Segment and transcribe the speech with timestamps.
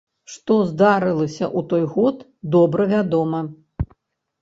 [0.35, 2.27] Што здарылася ў той год,
[2.59, 3.47] добра вядома.